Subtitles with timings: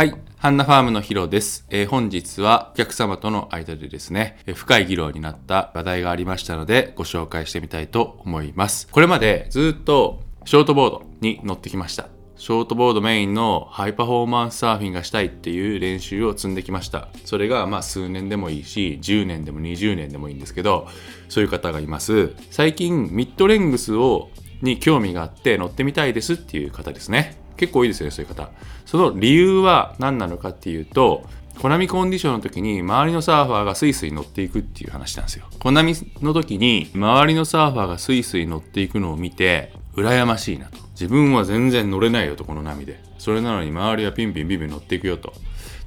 [0.00, 0.16] はい。
[0.38, 1.66] ハンナファームのヒロです。
[1.68, 8.88] えー本日はお客様との間でですね、えー深い議論になった話題がありましたので、ご紹介してみたいと思います。
[8.90, 12.08] これまでずっとショートボードに乗ってきました。
[12.36, 17.08] ショートボードメインのハイパフォーマンスサーフィンがしたいっていう練習を積んできました。
[17.26, 20.88] それがまあ数年でもいいし、10年でも20年でもいいんですけど、
[21.28, 22.34] そういう方がいます。
[22.50, 24.30] 最近ミッドレングスを
[24.62, 27.39] に興味があって乗ってみたいですっていう方ですね。
[27.60, 28.48] 結構多いですよね、そういう方。
[28.86, 31.26] その理由は何なのかっていうと、
[31.60, 35.44] 小波コンディションの時に周りのサーファーがスイスイ乗っていくっていう話なんですよ。
[35.58, 40.78] 小波の時に周りのサーファーがスイスイ乗っていくのを見て、羨ましいなと。
[40.92, 43.02] 自分は全然乗れないよと、この波で。
[43.18, 45.34] それなのに周りはピンピンピンピン乗っていくよと。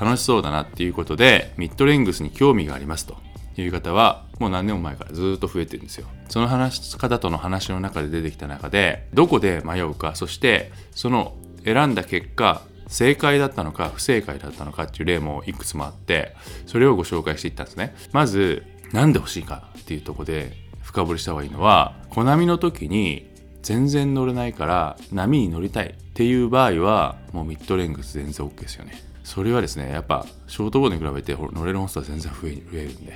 [0.00, 3.28] 楽しそうだなっていうことで、ミッドレングスに興味がありますと。
[3.62, 6.06] いう方はもう何年も前からずっと増えてるんですよ。
[6.28, 11.34] その話し方との話の中で出てきた中でどこで迷うかそしてその
[11.72, 16.34] 選んだ結果正解だったのか不正解だったのかっていう例もいくつもあって
[16.66, 17.94] それをご紹介していったんですね。
[18.12, 20.52] まず何で欲しいかっていうとこで
[20.82, 23.28] 深掘りした方がいいのはコナミの時に
[23.62, 29.08] 全然乗れないから波に乗りたいっていう場合はもうミッドレングス全然 OK ですよね。
[29.22, 33.12] それはですねやっぱショートボードに比べて乗れる本数は全然増え増えるんで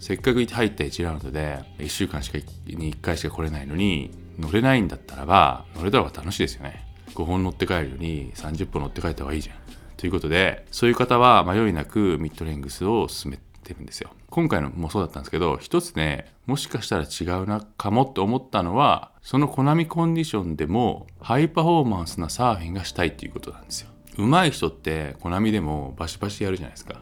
[0.00, 9.56] せっかく入った1ラウンドで1週間しかに1回しか来れないのに乗れないんだったらば乗れた方が楽しいですよね5本乗って帰るより30本乗って帰った方がいいじゃん。
[9.96, 14.10] ということでそういう方は迷いなくミッドレングスを進めてるんですよ。
[14.30, 23.90] 今回のもそうだったんですけど一つねもしかしたら違うなかもって思ったのはそのコナミコンディションでもハイパフォーマンスなサーフィンがしたいっていうことなんですよ。
[24.16, 27.00] 上手い人ってコナミでもバシバシやるじゃないですか。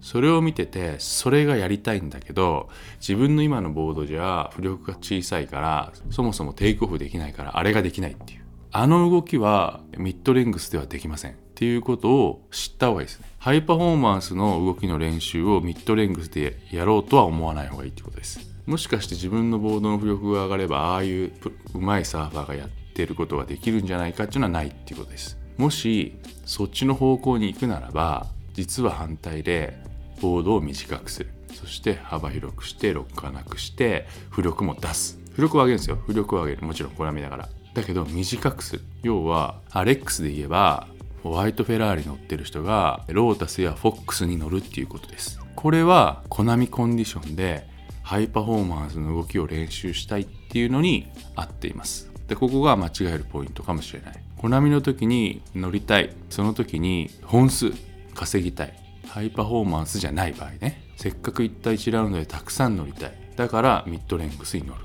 [0.00, 8.39] それを見ててそれがやりたいんだけど自分の今のボードじゃ浮力が小さいからそもそもテイクオフできないからあれができないっていう。
[8.72, 13.26] あの動きはミッドレングスではできませんっていうことを知った方がいいですね。
[13.38, 18.48] ハイパフォーマンスの動きの練習をミッドレングスでやろうとは思わない方がいいってことです。
[18.66, 21.32] もしかして自分のボードの浮力が上がればああいう
[21.74, 25.36] 上手いサーファーがやってることができるんじゃないかっていうのはないっていうことです。
[25.56, 29.82] もしそっちの方向に行くならば実は反対で
[30.20, 31.30] ボードを短くする。
[31.54, 35.18] そして幅広くしてロッカーなくして浮力も出す。
[35.34, 35.98] 浮力を上げるんですよ。
[36.06, 36.66] 浮力を上げる。
[36.66, 37.48] もちろんこれは見ながら。
[37.74, 38.82] だけど短くする。
[39.02, 40.88] 要はアレックスで言えば
[41.22, 45.38] ホワイトフェラーリ乗ってる人がロータスやフォックスに乗るっていうことです。
[45.54, 47.68] これはコナミコンディションで
[48.02, 52.10] ハイパフォーマンスの動きを練習したいっていうのに合っています。
[52.26, 54.20] でここが間違えるポイントかもしれない。
[54.36, 56.10] コナミの時に乗りたい。
[56.30, 57.72] その時に本数
[58.14, 58.74] 稼ぎたい。
[59.06, 60.82] ハイパフォーマンスじゃない場合ね。
[60.96, 63.12] せっかく行った1ラウンドでたくさん乗りたい。
[63.36, 64.80] だからミッドレングスに乗る。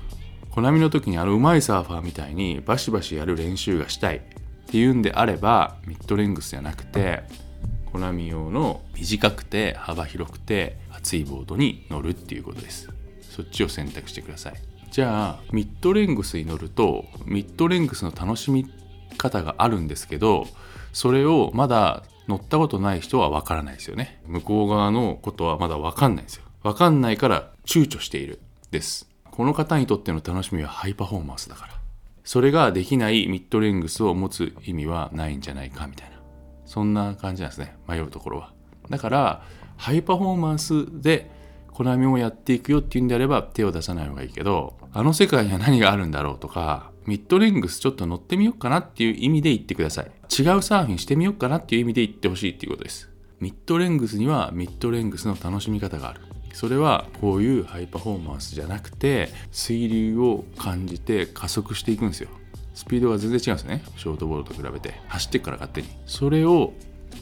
[0.56, 4.20] コナミの時にあの上手いサーファーみたいにバシバシやる練習がしたいっ
[4.68, 7.24] ていうんであればミッドレングスじゃなくて
[7.92, 12.88] コナミ用の短くて幅広くて厚いボードに乗るっていうことです。
[13.20, 14.54] そっちを選択してください。
[14.90, 18.66] じゃあミッドレングスに乗るとミッドレングスの楽しみ
[19.18, 20.46] 方があるんですけど
[20.94, 24.22] それをまだ乗ったことない人は分からないですよね。
[24.26, 26.44] 向こう側のことはまだ分かんないですよ。
[26.62, 28.40] 分かんないから躊躇している
[28.70, 29.15] です。
[29.36, 31.74] この方にとっての楽しみはハイパフォーマンスだから。
[32.24, 36.16] それができないミッドレングスを持つ意味はないんじゃないかみたいな。
[36.64, 37.76] そんな感じなんですね。
[37.86, 38.52] 迷うところは。
[38.88, 39.42] だから
[39.76, 41.30] ハイパフォーマンスで
[41.70, 50.06] コナミをやっていくよっていうんであれば手を出さない方がいいけどあの世界には何があるんだろうとかミッドレングスちょっと乗ってみようかなっていう意味で言ってください。
[50.06, 53.10] 違うサーフィンしてみようかなっていう意味で言ってほしいっていうことです。
[53.38, 56.22] ミッドレングスにはミッドレングスの楽しみ方がある。
[56.56, 62.30] それはこういうハイパフォーマンスじゃなくて水流を感じて加速していくんですよ。
[62.74, 63.84] スピードが全然違うんですね。
[63.98, 64.94] ショートボールと比べて。
[65.06, 65.88] 走ってから勝手に。
[66.06, 66.72] それを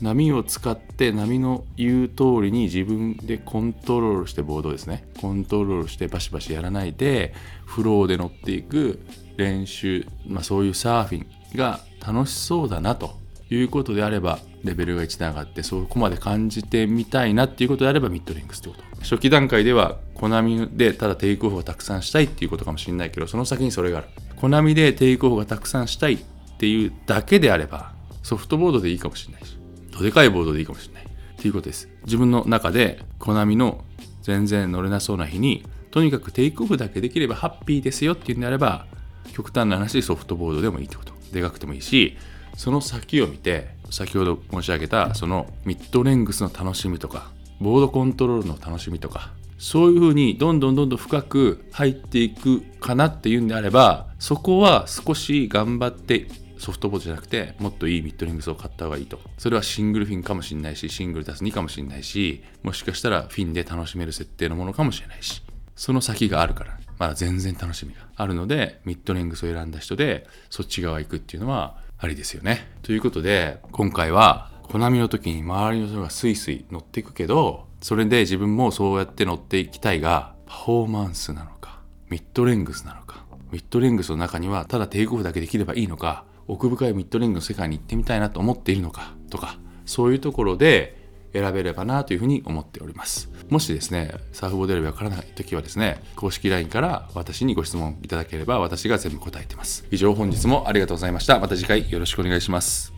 [0.00, 5.04] 波を使って波の言う通りに自分でコントロールしてボードですね。
[5.20, 7.34] コントロールしてバシバシやらないで
[7.66, 9.00] フローで乗っていく
[9.36, 11.26] 練習、まあ、そういうサーフィン
[11.56, 13.18] が楽しそうだなと
[13.50, 18.82] いうことであればレベルが1段上がってそこまで感じてみたいなっていうことであればミッドレングスってこと。
[19.00, 24.08] 初期段階ではコナミでただテイクオフをたくさんしたいっていうことかもしれないけどその先にそれがある。
[24.36, 26.18] コナミでテイクオフがたくさんしたいっ
[26.58, 29.58] ていうだけであればソフトボードでいいかもしれないし
[29.92, 31.04] どでかいボードでいいかもしれない。
[31.04, 31.06] っ
[31.36, 31.88] ていうことです。
[32.04, 33.84] 自分の中でコナミの
[34.22, 38.86] 全然乗れなそうな日にとにかくテイクオフだけできればハッピーですよっていうんであれば
[39.34, 41.12] 極端な話ソフトボードでもいいってこと。
[41.32, 42.16] でかくてもいいし
[42.56, 47.30] その先を見て先ほど申し上げたそのミッドレングスの楽しみとか
[47.60, 56.26] ボードコントロールの楽しみとかそういうふうにどんどんどんどん深く入っていくかなっていうんであればそこは少し頑張って
[56.58, 59.20] ソフトボードじゃなくてもっといいミッドリングスを買った方がいいと。
[59.38, 65.40] それはシングルフィンかもしれないしシングル足す2かもしれないしもしかしたらフィンで楽しめる設定のものかもしれないし。
[65.76, 72.68] その先があるからまだ全然楽しみがあるのでミッドリングスを選んだ人でそっち側行くっていうのはありですよね。
[72.82, 91.03] ということで今回はコナミの時に周りの人がスイスイ乗っていくけどそれで自分もそうやって乗っていきたいがパフォーマンスなのかミッドレングスなのかミッドレングスの中にはただテイクオフだけできればいいのか奥深いミッドレングの世界に行ってみたいなと思っているのかとかそういうところで
[91.34, 93.28] 選べればなというふうに思っております。
[93.50, 99.84] もしですねサーフボード選びわからない時はですね公式 LINE から私にご質問いただければ私が全部答えてます。
[99.90, 101.38] 以上本日もありがとうございました。
[101.38, 102.92] また次回よろしくお願いします。